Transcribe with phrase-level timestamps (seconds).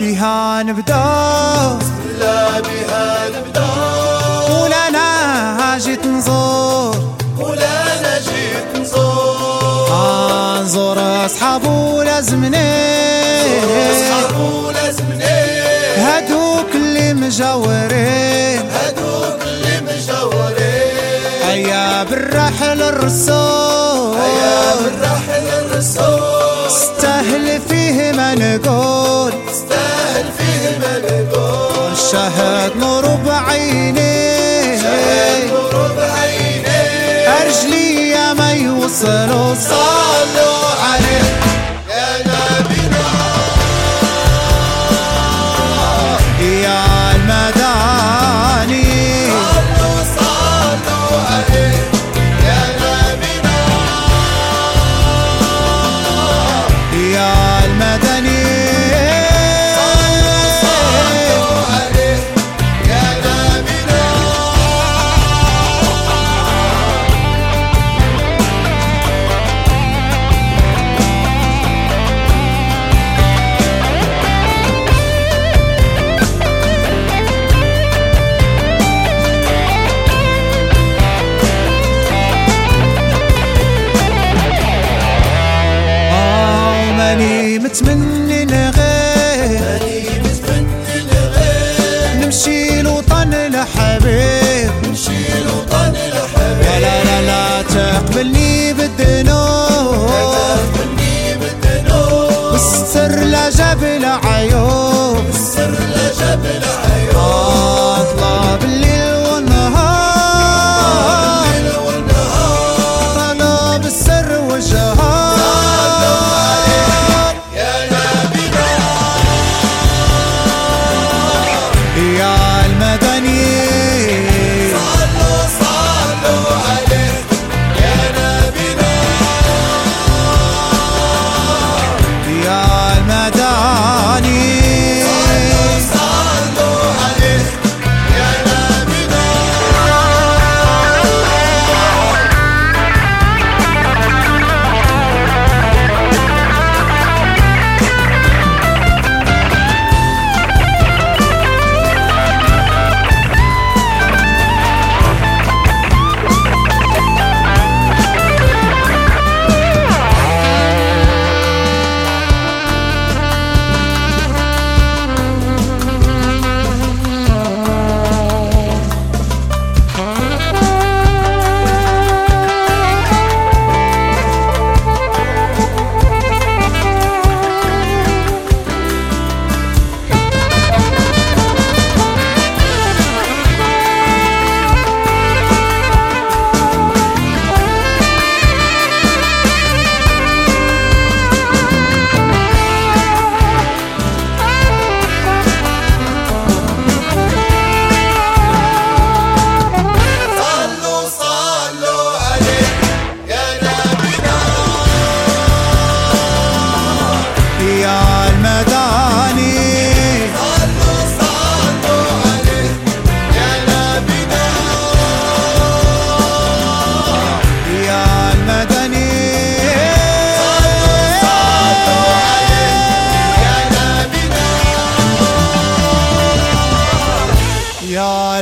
[0.00, 1.04] بها نبدا
[2.20, 3.64] لا بها نبدا
[4.60, 6.96] ولا جيت نزور.
[7.38, 12.74] ولا جيت نزور آه نزور اصحابو لازمني
[13.90, 15.24] اصحابو لازمني
[15.96, 20.94] هادوك اللي مجاورين هادوك اللي مجاورين
[21.44, 24.16] هيا بالرحل الرسول.
[24.16, 26.66] هيا بالرحل الرسول.
[26.66, 29.03] استاهل فيه ما نقول
[32.24, 39.54] شهد نور بعيني شاهد نور بعيني أرجلي يا ما يوصلوا.
[39.54, 39.93] صلوا
[87.58, 88.83] متمني نغير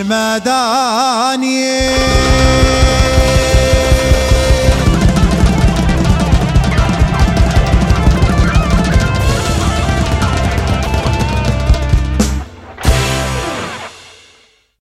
[0.00, 1.88] المداني.